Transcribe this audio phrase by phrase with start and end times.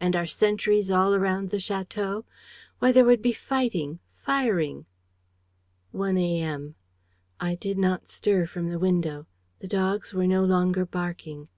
[0.00, 2.24] And our sentries all around the château?
[2.78, 4.84] Why, there would be fighting, firing!...
[5.92, 6.42] "1 a.
[6.42, 6.74] m.
[7.40, 9.24] "I did not stir from the window.
[9.60, 11.48] The dogs were no longer barking.